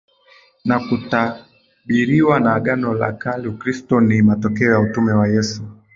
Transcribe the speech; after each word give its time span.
na 0.67 0.77
kutabiriwa 0.85 2.39
na 2.39 2.53
Agano 2.53 2.93
la 2.93 3.11
KaleUkristo 3.13 4.01
ni 4.01 4.21
matokeo 4.21 4.71
ya 4.71 4.79
utume 4.79 5.13
wa 5.13 5.27
Yesu 5.27 5.61